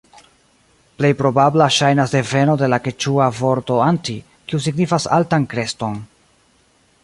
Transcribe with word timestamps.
Plej 1.01 1.11
probabla 1.19 1.67
ŝajnas 1.75 2.15
deveno 2.15 2.55
de 2.61 2.69
la 2.75 2.79
keĉua 2.87 3.29
vorto 3.41 3.77
"anti", 3.91 4.17
kiu 4.51 4.65
signifas 4.69 5.09
altan 5.19 5.49
kreston. 5.53 6.05